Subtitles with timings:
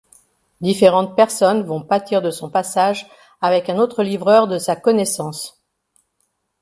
[0.61, 3.07] Différentes personnes vont pâtir de son passage
[3.39, 5.61] avec un autre livreur de sa connaissance.